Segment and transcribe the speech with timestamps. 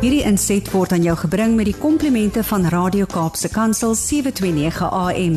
[0.00, 5.34] Hierdie inset word aan jou gebring met die komplimente van Radio Kaapse Kansel 729 AM.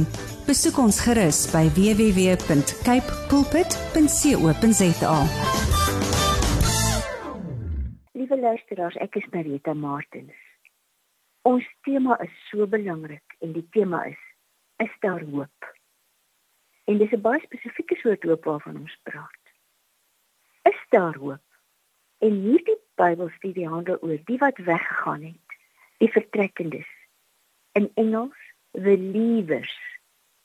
[0.47, 5.17] Besoek ons gerus by www.cape pulpit.co.za.
[8.15, 10.39] Liewe luisteraars, ek is Marita Martins.
[11.43, 14.21] Ons tema is so belangrik en die tema is
[14.79, 15.59] is daar hoop.
[16.87, 19.43] En dis 'n baie spesifieke soort hoop waarvan ons praat.
[20.71, 21.43] Is daar hoop?
[22.23, 25.57] En hierdie Bybelstudie handel oor die wat weggegaan het,
[25.97, 26.89] die vertrekkendes.
[27.71, 28.37] In Engels,
[28.71, 29.73] the leavers.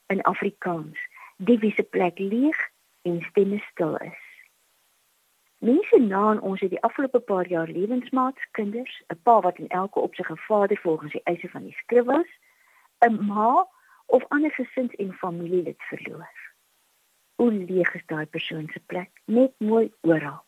[0.06, 0.98] In Afrikaans,
[1.36, 2.56] die wie se plek leeg
[3.02, 4.24] en stemme stil is.
[5.58, 9.68] Mense na aan ons het die afgelope paar jaar lewensmaats, kinders, 'n pa wat in
[9.68, 12.30] elke opsig 'n vader volgens die eise van die skrif was,
[13.06, 13.66] 'n ma
[14.06, 16.34] of ander gesins en familielid verloor.
[17.34, 19.10] Hoe leeg is daai persoon se plek?
[19.24, 20.47] Net mooi oral.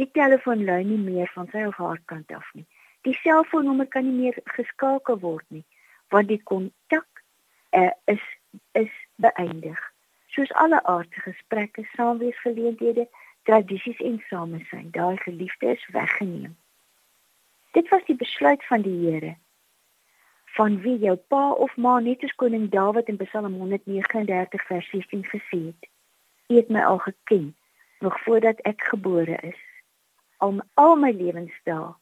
[0.00, 2.66] Die telefoon lui nie meer van sy of haar kant af nie.
[3.08, 5.64] Die selfoonnommer kan nie meer geskakel word nie,
[6.12, 7.22] want die kontak
[7.72, 8.24] uh, is
[8.76, 9.78] is beëindig.
[10.34, 13.06] Soos alle aardse gesprekke, saamweesgeleenthede,
[13.48, 16.56] tradisies en samesyn, daai geliefde is weggeneem.
[17.72, 19.36] Dit was die besluit van die Here
[20.56, 25.24] van wie jou pa of ma net as koning Dawid in Psalm 139 vers 16
[25.32, 25.88] gesê het.
[26.48, 27.50] U het my al geken
[28.00, 29.60] nog voordat ek gebore is
[30.36, 31.94] al al my lewensdae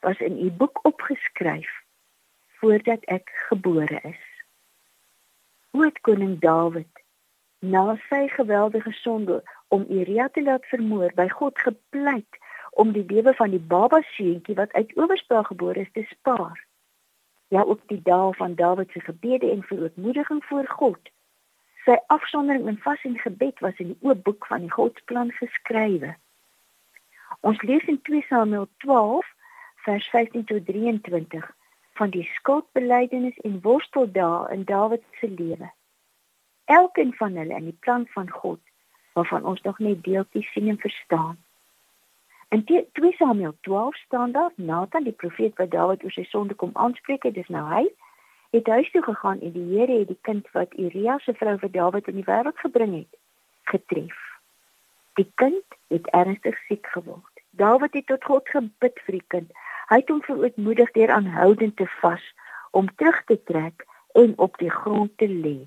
[0.00, 1.70] was in u boek opgeskryf
[2.60, 4.24] voordat ek gebore is.
[5.70, 7.02] Hoe het koning Dawid
[7.58, 12.38] na sy geweldige sonde om Uria te laat vermoor by God gepleit
[12.70, 16.58] om die lewe van die baba seentjie wat uit owerspraak gebore is te spaar.
[17.48, 21.10] Ja, ook die dae van Dawid se gebede en verootmoediging voor God.
[21.84, 26.14] Sy afsondering in vas en gebed was in die oop boek van die Godsplan geskrywe.
[27.40, 29.26] Ons lees in 2 Samuel 12
[29.84, 31.50] vers 15 tot 23
[31.92, 35.72] van die skuldbelydenis en worsteldae in Dawid se lewe.
[36.64, 38.60] Elkeen van hulle in die plan van God
[39.12, 41.36] waarvan ons nog net deeltjies sien en verstaan.
[42.48, 46.70] In 2 Samuel 12 staan daar Nathan die profeet wat Dawid oor sy sonde kom
[46.72, 47.84] aanspreek, dit is nou hy
[48.52, 51.70] het huis toe gegaan en die Here het die kind wat Uria se vrou vir
[51.72, 53.20] Dawid in die wêreld gebring het
[53.72, 54.31] getref.
[55.20, 57.42] Die kind het ernstig siek geword.
[57.50, 59.50] Dawid het tot God gebid vir die kind.
[59.90, 62.24] Hy het hom verootmoedig deur aanhoudend te vas
[62.70, 63.84] om terug te trek
[64.16, 65.58] en op die grond te lê.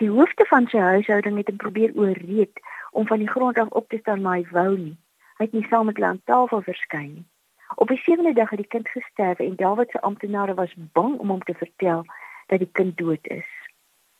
[0.00, 2.60] Die hoofde van sy huishouding het hom probeer ooreed
[2.92, 4.96] om van die grond af op te staan, maar hy wou nie.
[5.40, 7.26] Hy het nie saam met hulle aan tafel verskyn nie.
[7.80, 11.32] Op die sewende dag het die kind gesterf en Dawid se amptenare was bang om
[11.32, 12.04] hom te vertel
[12.52, 13.48] dat die kind dood is.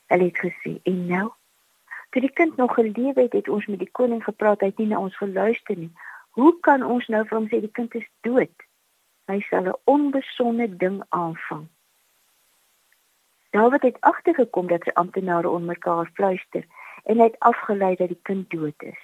[0.09, 1.29] Hulle het gesê: "En nou?"
[2.13, 4.91] Toe die kind nog geleef het, het ons met die koning gepraat, hy het nie
[4.91, 5.93] na ons geluister nie.
[6.37, 8.67] Hoe kan ons nou vir hom sê die kind is dood?
[9.33, 11.69] Hy sal 'n onbesonde ding aanvang.
[13.57, 16.65] Dawid het agtergekom dat sy amptenare onmekaar fluister
[17.05, 19.03] en hy het afgelei dat die kind dood is.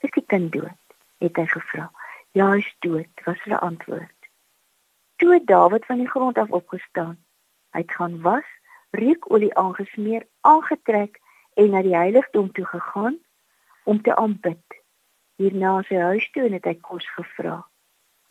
[0.00, 0.78] Is die kind dood?
[1.20, 1.90] het hy gevra.
[2.32, 4.28] Ja, hy is dood, was hulle antwoord.
[5.20, 7.18] Toe het Dawid van die grond af opgestaan.
[7.76, 8.46] Hy het gaan was,
[8.90, 11.20] reukolie aangesmeer, aangetrek
[11.60, 13.18] en na die heiligdom toe gegaan
[13.84, 14.80] om te aanbid
[15.40, 17.60] hier na sy huis toe en het hy kos gevra.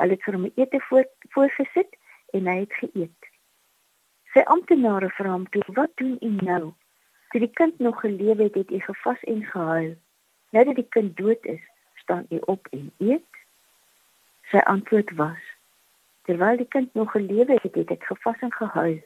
[0.02, 1.98] Hulle het vir hom ete voor voorgesit
[2.38, 3.30] en hy het geëet.
[4.34, 6.74] Sy amptenare vra hom toe: "Wat doen u nou?
[7.30, 9.96] Toe die kind nog geleef het, het u gevas en gehuil.
[10.54, 11.66] Nou dat die kind dood is,
[11.96, 13.42] staan u op en eet?"
[14.54, 15.42] Sy antwoord was:
[16.30, 19.02] "Terwyl die kind nog geleef het, het ek gevas en gehuil,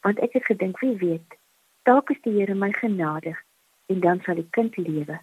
[0.00, 1.40] want ek het gedink, wie weet,
[1.82, 3.45] dalk is die Here my genadig
[3.86, 5.20] en dan sal die kind lewe."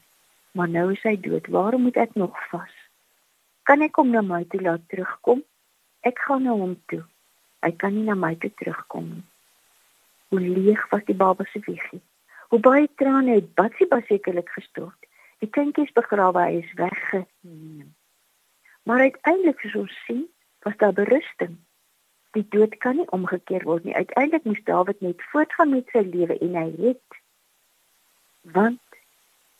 [0.54, 1.48] maar nou is hy dood.
[1.48, 2.74] Waarom moet ek nog vas?
[3.64, 5.42] Kan ek hom na my toe laat terugkom?
[6.06, 7.02] Ek gaan na hom toe.
[7.66, 9.24] Hy kan nie na my toe terugkom nie.
[10.30, 12.02] Hoe leeg was die baba se wiegie.
[12.54, 15.10] Hoe baie trane het Batsie besekerlik gestort.
[15.42, 17.90] Die kindjie is begrawe, hy is weggeneem.
[18.84, 20.26] Maar uiteindelik soos ons sien,
[20.68, 21.58] was daar berusting.
[22.38, 23.96] Die dood kan nie omgekeer word nie.
[23.96, 27.23] Uiteindelik moes Dawid net voortgaan met sy lewe en hy het
[28.44, 28.80] want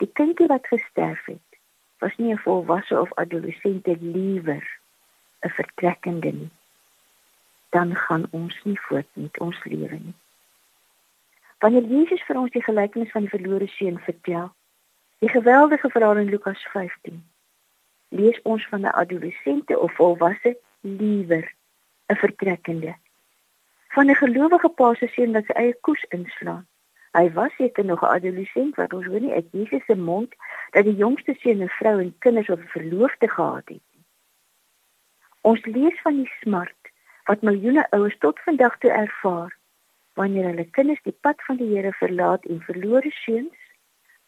[0.04, 1.60] Die kindjie wat gesterf het,
[2.04, 4.64] was nie 'n volwasse of adolessente liewer
[5.40, 6.50] 'n vertrekkende nie.
[7.70, 10.14] Dan gaan ons nie voort met ons lewe nie.
[11.60, 14.52] Wanneer Jesus vir ons die gelykenis van die verlore seun vertel,
[15.20, 17.24] die geweldige verhaal in Lukas 15,
[18.10, 21.54] lees ons van 'n adolessente of volwasse liewer
[22.08, 22.96] 'n vertrekkende
[23.88, 26.68] van 'n gelowige pa se seun wat sy eie koes inslaan
[27.14, 30.34] Hy was seker nog 'n adolescent wat ons hoor nie uit Jesus se mond
[30.72, 34.06] dat die jongste seun 'n vrou en kinders of 'n verloofde gehad het nie.
[35.42, 36.82] Ons lees van die smart
[37.26, 39.58] wat miljoene ouers tot vandag toe ervaar
[40.14, 43.58] wanneer hulle kinders die pad van die Here verlaat en verlore seuns,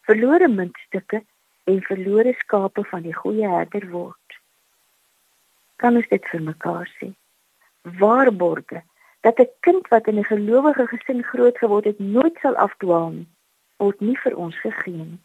[0.00, 1.22] verlore muntstukke
[1.64, 4.38] en verlore skape van die goeie herder word.
[5.76, 7.12] Kan ons dit vir mekaar sê?
[7.82, 8.82] Waarborge
[9.26, 13.28] dat 'n kind wat in 'n gelowige gesin groot geword het, nooit sal afdwaal nie,
[13.76, 15.20] word nie vir ons gegee nie.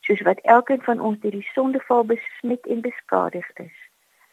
[0.00, 3.78] Soos wat elkeen van ons deur die sondeval besmet en beskadig is,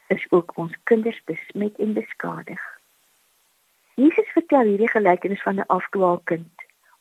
[0.08, 2.64] is ook ons kinders besmet en beskadig.
[3.96, 6.56] Jesus vertel hierdie gelykenis van 'n afdwaalkind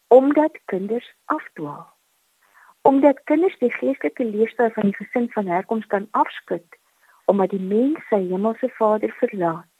[0.09, 1.93] omdat kinders afdwaal.
[2.83, 6.69] Omdat kinders die geestelike leefstyl van die gesin van herkoms kan afskud
[7.25, 9.74] omdat die mens sy hemelse Vader verlaat,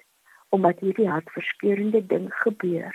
[0.55, 2.95] omdat hierdie hartverskeurende ding gebeur.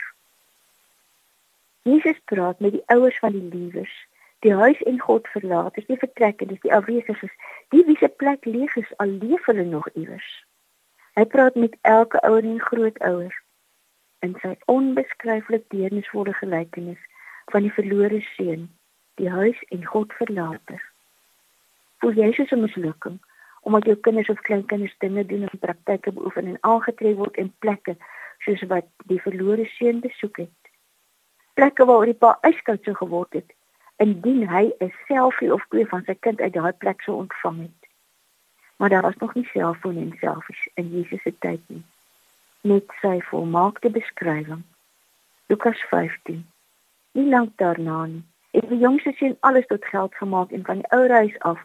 [1.81, 3.95] Jesus praat met die ouers van die liewers,
[4.39, 7.33] die huis en God verlaters, die vertrekkendes, die afwesiges,
[7.75, 10.29] die wie se plek leeg is al leef hulle nog iewers.
[11.19, 13.35] Hy praat met elke ouer en grootouer
[14.23, 17.01] in sy onbeskryflik deernisvolle gelykenis
[17.51, 18.69] van die verlore seun,
[19.19, 20.79] die huis en God verlater.
[21.99, 23.19] Voel jy soos 'n mislukking
[23.61, 27.95] omdat jou kinders of kleinkinders dinge doen en praktyke beoefen en aangetref word in plekke
[28.45, 30.71] soos wat die verlore seun besoek het?
[31.53, 33.53] Plekke waar die pa yskoud sou geword het
[33.99, 37.89] indien hy 'n selfie of twee van sy kind uit daai plek sou ontvang het.
[38.77, 41.83] Maar daar was nog nie selfoon en selfies in Jesus se tyd nie
[42.61, 44.63] met sy volmaakte beskrywing.
[45.45, 46.45] Lukas 15.
[47.11, 50.91] Nie lank daarna nie, het die jongste seun alles tot geld gemaak en van die
[50.91, 51.59] ou huis af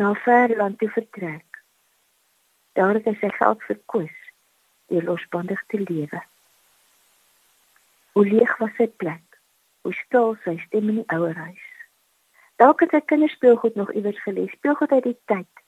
[0.00, 1.62] na ver land toe vertrek.
[2.72, 4.18] Daar het hy sy geld verkoos
[4.88, 6.20] deur losbandig te lewe.
[8.16, 9.40] Hoe leeg was sy plek?
[9.84, 11.66] Hoe stil sy stem in die ouer huis?
[12.62, 15.64] Dalk het sy kinders speelgoed nog iewers gelees, speelgoed uit die tyd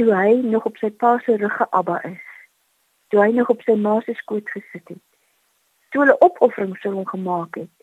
[0.00, 2.24] toe hy nog op sy pa se rug geabba is
[3.12, 5.04] toe hy nog op sy ma se skoot gesit het.
[5.92, 7.74] Toe hulle opofferings vir hom gemaak het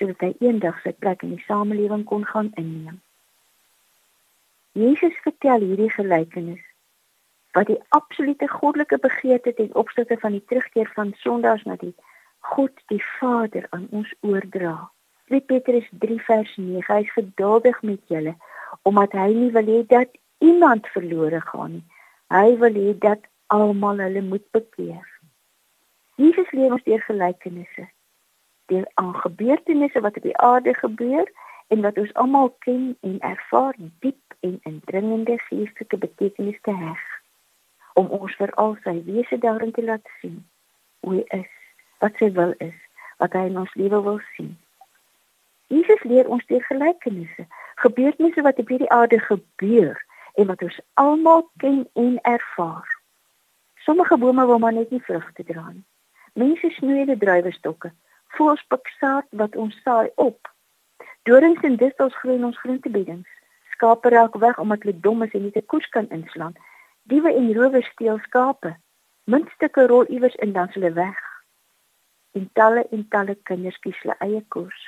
[0.00, 2.98] sodat hy eendag sy plek in die samelewing kon gaan inneem.
[4.78, 6.62] Jesus vertel hierdie gelykenis
[7.56, 11.94] wat die absolute goddelike begeerte ten opsigte van die terugkeer van sondaars na die
[12.52, 14.76] God die Vader aan ons oordra.
[15.32, 18.36] 2 Petrus 3 vers 9 hy is geduldig met julle
[18.86, 20.14] omdat hy nie wil hê dat
[20.44, 21.84] iemand verlore gaan nie.
[22.30, 25.06] Hy wil hê dat almal hulle moet bekeer.
[26.22, 27.88] Jesus leer ons deur gelykenisse,
[28.70, 31.26] deur aan gebeurtenisse wat op die aarde gebeur
[31.74, 37.04] en wat ons almal ken en ervaar diep en indringende geestelike betekenis te heg
[37.98, 40.38] om ons vir al sy wese daarin te laat sien
[41.00, 41.54] hoe hy is,
[42.02, 42.76] wat sy wil is,
[43.22, 44.52] wat hy in ons lewe wil sien.
[45.68, 47.46] Jesus leer ons deur gelykenisse,
[47.82, 49.98] gebeurtenisse wat op hierdie aarde gebeur
[50.38, 52.86] en wat ons almal ken en ervaar.
[53.84, 55.84] Sommige bome wil maar net nie vrugte dra nie.
[56.38, 57.90] Mense snoei die druiwestokke.
[58.36, 60.50] Voels piksaad wat ons saai op.
[61.28, 63.28] Dorings en distels groei in ons groentebeddings.
[63.78, 66.56] Skape raak weg omdat hulle dom is en nie te koes kan inslaan.
[67.06, 68.74] Diewe en rowers steel skape.
[69.30, 71.20] Muntstukke rol iewers in dan hulle weg.
[72.34, 74.82] En talle en talle kinders kies hulle eie koers.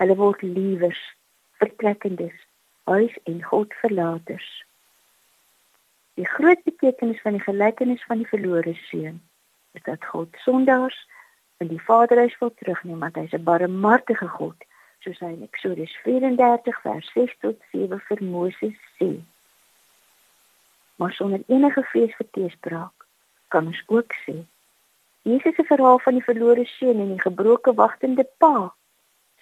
[0.00, 1.00] Hulle word liewers,
[1.60, 2.40] vertrekkendes,
[2.88, 4.48] huis en God verlaters.
[6.16, 9.20] Die groot betekenis van die gelykenis van die verlore seun
[9.76, 10.96] is dat God sondaars
[11.60, 14.56] in die Vaderhuis wil terugneem, want hy is 'n barmhartige God,
[15.04, 19.10] soos hy in Eksodus 34 vers 6 tot 7 vir Moses sê.
[20.96, 23.06] Maar sonder enige vrees vir teespraak
[23.48, 24.40] kan ons ook sê
[25.22, 28.72] Jesus se verhaal van die verlore seun en die gebroke wagtende pa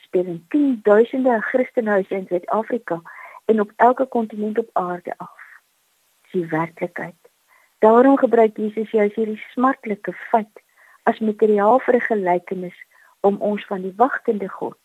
[0.07, 3.01] speel in tienduisende Christenhuise in Suid-Afrika
[3.45, 5.37] en op elke kontinent op aarde af
[6.33, 7.21] die werklikheid.
[7.79, 10.63] Daarom gebruik Jesus juis hierdie smartlike feit
[11.03, 12.79] as materiaal vir 'n gelykenis
[13.21, 14.79] om ons van die wagtende God,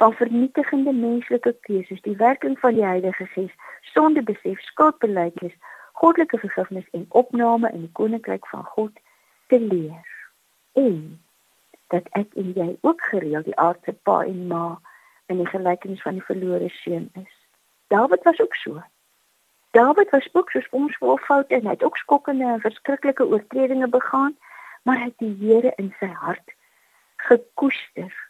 [0.00, 3.52] van vernietigende menslike keuses, die werking van die Heilige Gees,
[3.92, 5.52] sonde besef, skuldbeleidnis,
[5.92, 9.02] goddelike vergifnis en opname in die koninkryk van God
[9.52, 10.06] te leer.
[10.72, 11.20] En
[11.92, 14.78] dat ek en jy ook gereeld die aardse pa en ma
[15.28, 17.36] in die gelykenis van die verlore seun is.
[17.92, 18.80] Dawid was ook so.
[19.76, 24.32] Dawid was ook soos ons vol foute en het ook skokkende en verskriklike oortredinge begaan,
[24.82, 26.56] maar hy het die Here in sy hart
[27.28, 28.29] gekoester.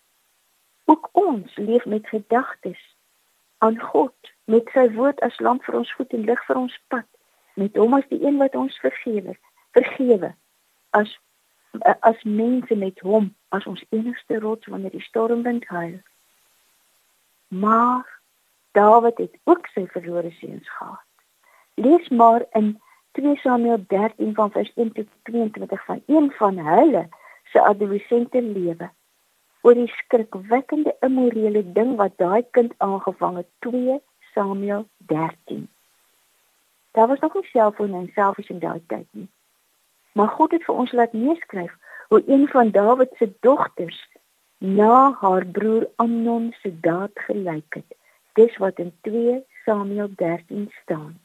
[0.91, 2.83] Ook ons leef met gedagtes
[3.59, 7.07] aan God, met sy woord as lamp vir ons voet en lig vir ons pad,
[7.55, 9.37] met hom as die een wat ons vergewe,
[9.77, 10.35] vergewe
[10.99, 11.13] as
[12.03, 16.01] as mense met hom as ons enigste rots wanneer die stormwind huil.
[17.55, 18.09] Maar
[18.73, 21.07] Dawid het ook sy verlore seuns gehad.
[21.75, 22.81] Lees maar in
[23.19, 27.09] 2 Samuel 13 van vers 1 tot 22 van een van hulle
[27.53, 28.91] se adolessente lewe
[29.63, 34.01] oor die skrikwekkende immorele ding wat daai kind aangevang het 2
[34.35, 35.69] Samuel 13
[36.91, 39.29] Daar was nog nie selfoon en selfies in daai tyd nie.
[40.13, 41.75] Maar God het vir ons laat neerskryf
[42.09, 44.09] hoe een van Dawid se dogters
[44.59, 47.95] na haar broer Amnon se daad gelyk het.
[48.33, 51.21] Dis wat in 2 Samuel 13 staan.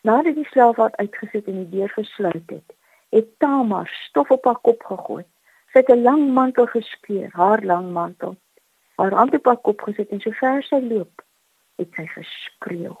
[0.00, 2.74] Nadat die slaaf haar uitgesit en die deur gesluit het,
[3.08, 5.24] het Tamar stof op haar kop gegooi.
[5.72, 8.36] Sy het 'n lang mantel geskeur, haar lang mantel.
[8.96, 11.22] Haar hand op haar kop gesit en sover sy loop,
[11.76, 12.96] het sy geskreeu.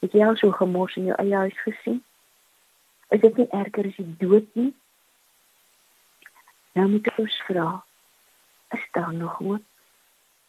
[0.00, 2.04] Het jy al so gemors in jou eie huis gesien?
[3.08, 4.74] Is dit nie erger as die dood nie?
[6.74, 7.84] Nou moet ons vra,
[8.74, 9.62] is daar nog hoop?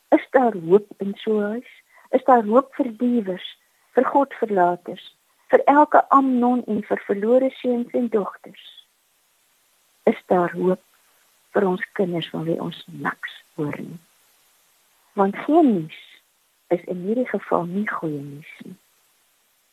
[0.10, 1.72] Is daar hoop in so 'n huis?
[2.10, 3.58] Is daar hoop vir diewers,
[3.92, 5.16] vir Godverlaters,
[5.48, 8.85] vir elke Amnon en vir verlore seuns en dogters?
[10.06, 10.82] Is daar hoop
[11.56, 14.00] vir ons kinders van wie ons niks hoor nie?
[15.18, 16.02] Want geen nuus
[16.68, 18.78] is in hierdie geval nie goeie nuus nie.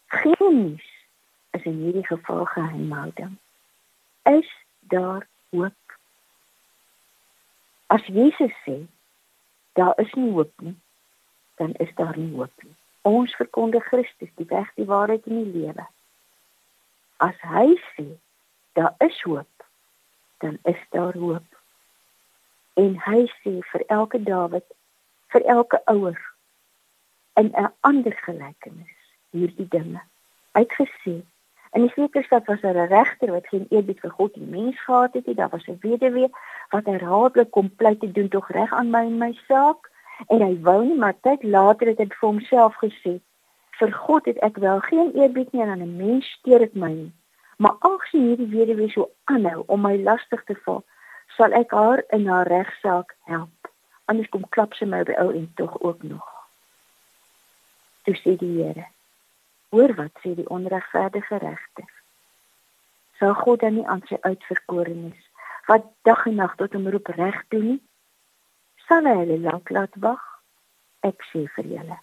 [0.06, 0.88] Geen nuus
[1.50, 3.36] is in hierdie geval geheimhouding.
[4.22, 4.48] Is
[4.80, 5.96] daar hoop?
[7.86, 8.78] As Jesus sê
[9.72, 10.76] daar is nie hoop nie,
[11.60, 12.76] dan is daar nie hoop nie.
[13.02, 15.86] Ons verkondig Christus, die weg, die waarheid en die lewe.
[17.16, 18.06] As hy sê
[18.78, 19.51] daar is hoop,
[20.42, 21.49] dan is daar hoop.
[22.75, 24.66] En hy sê vir elke Dawid,
[25.32, 26.20] vir elke ouer
[27.40, 28.96] in 'n ander gelykenis
[29.30, 30.02] hierdie dinge
[30.52, 31.22] uitgesê
[31.72, 35.12] In die Veterstad was daar 'n regter wat geen eerbied vir God en mens gehad
[35.12, 35.34] het nie.
[35.34, 36.30] Daar was 'n weduwee
[36.68, 39.90] wat herhaaldelik kom pleit te doen tog reg aan my en my saak.
[40.26, 43.20] En hy wou nie, maar tyd later het hy vir homself gesê:
[43.70, 46.92] "Vir God het ek wel geen eerbied nie en aan 'n mens steur dit my
[46.92, 47.12] nie.
[47.62, 50.83] Maar aangesien hierdie weduwee so aanhou om my lastig te val,
[51.37, 53.71] sal ek haar in haar regsaak help.
[54.11, 56.26] Anders kom klap sy my by ou en tog ook nog."
[58.02, 58.87] Toe sê die Here:
[59.71, 61.90] Hoor wat sê die onregverdige regter.
[63.19, 65.28] Sou God dan nie aan sy uitverkorenes
[65.71, 67.81] wat dag en nag tot hom roep reg doen nie?
[68.88, 70.25] Sal hy hulle lank laat wag?
[71.07, 71.99] Ek sê vir julle,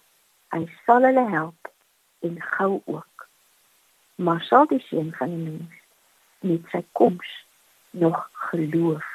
[0.56, 1.70] hy sal hulle help
[2.24, 3.29] en gou ook.
[4.20, 5.76] Maar sal die seun van die mens
[6.40, 7.28] met sy koms
[7.90, 9.06] nog geloof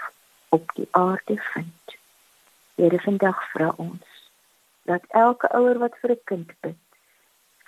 [0.50, 1.98] op die aarde vind?
[2.76, 4.32] Here vandag vra ons
[4.90, 6.82] dat elke ouer wat vir 'n kind bid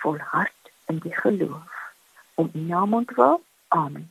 [0.02, 1.70] volhard in die geloof
[2.34, 3.42] om u naam ontwil.
[3.68, 4.10] Amen.